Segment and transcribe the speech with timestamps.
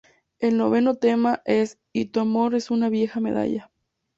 [0.39, 3.69] El noveno tema es "Y tu amor es una vieja medalla".